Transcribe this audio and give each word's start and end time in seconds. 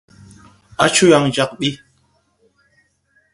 Á 0.83 0.85
coo 0.93 1.09
yaŋ 1.11 1.23
jag 1.35 1.51
ɓi. 1.59 1.69